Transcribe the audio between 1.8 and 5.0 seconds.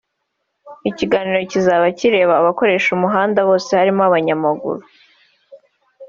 kireba abakoresha umuhanda bose barimo abanyamaguru